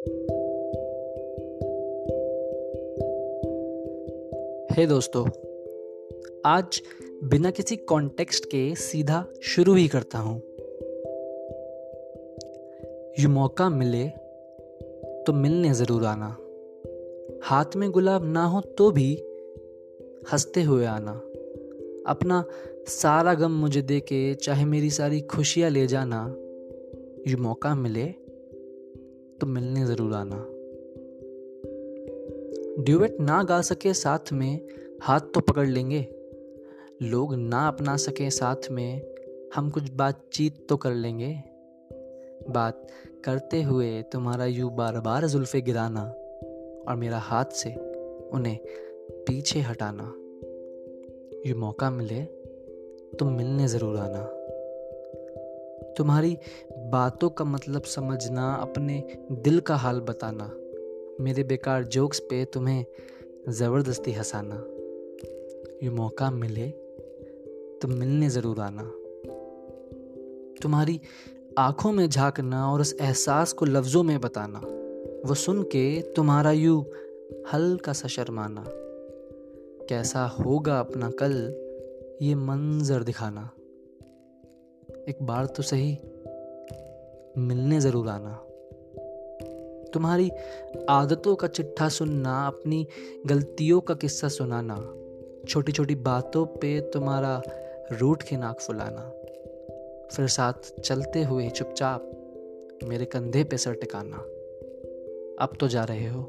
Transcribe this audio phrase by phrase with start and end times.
[0.00, 0.06] हे
[4.86, 5.26] दोस्तों,
[6.44, 6.82] आज
[7.24, 10.42] बिना किसी कॉन्टेक्स्ट के सीधा शुरू ही करता हूँ।
[13.18, 14.10] ये मौका मिले
[15.26, 16.36] तो मिलने ज़रूर आना।
[17.42, 19.22] हाथ में गुलाब ना हो तो भी
[20.32, 21.22] हँसते हुए आना।
[22.06, 22.44] अपना
[22.86, 26.36] सारा गम मुझे दे के चाहे मेरी सारी खुशियाँ ले जाना।
[27.30, 28.29] ये मौका मिले
[29.40, 30.46] तो मिलने ज़रूर आना।
[32.82, 34.60] ड्यूएट ना गा सके साथ में,
[35.02, 36.06] हाथ तो पकड़ लेंगे।
[37.02, 39.02] लोग ना अपना सके साथ में,
[39.54, 41.32] हम कुछ बातचीत तो कर लेंगे।
[42.48, 42.86] बात
[43.24, 46.02] करते हुए तुम्हारा यूँ बार बार जुल्फे गिराना
[46.88, 47.74] और मेरा हाथ से
[48.32, 48.58] उन्हें
[49.26, 50.04] पीछे हटाना।
[51.46, 52.22] ये मौका मिले
[53.18, 54.22] तो मिलने ज़रूर आना।
[55.98, 56.38] तुम्हारी
[56.90, 60.44] बातों का मतलब समझना, अपने दिल का हाल बताना,
[61.20, 62.84] मेरे बेकार जोक्स पे तुम्हें
[63.48, 64.56] ज़बरदस्ती हंसाना।
[65.82, 66.68] ये मौका मिले
[67.82, 68.82] तो मिलने ज़रूर आना।
[70.62, 71.00] तुम्हारी
[71.58, 74.58] आँखों में झांकना और उस एहसास को लफ्ज़ों में बताना,
[75.26, 76.84] वो सुन के तुम्हारा यू
[77.52, 78.64] हल्का सा शर्माना।
[79.88, 81.32] कैसा होगा अपना कल,
[82.22, 83.50] ये मंजर दिखाना।
[85.08, 85.92] एक बार तो सही
[87.38, 88.32] मिलने ज़रूर आना।
[89.92, 90.30] तुम्हारी
[90.88, 92.86] आदतों का चिट्ठा सुनना, अपनी
[93.26, 94.76] गलतियों का किस्सा सुनाना
[95.48, 97.42] छोटी छोटी बातों पे तुम्हारा
[97.92, 99.08] रूठ के नाक फुलाना,
[100.12, 102.10] फिर साथ चलते हुए चुपचाप
[102.84, 104.16] मेरे कंधे पे सर टिकाना।
[105.40, 106.22] अब तो जा रहे हो,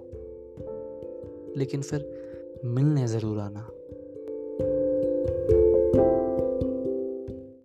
[1.58, 3.68] लेकिन फिर मिलने ज़रूर आना।